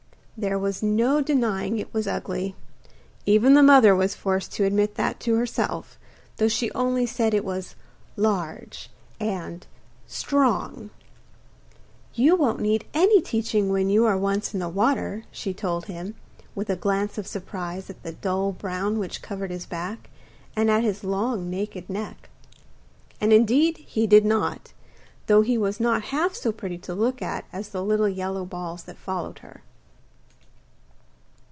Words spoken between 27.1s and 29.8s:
at as the little yellow balls that followed her.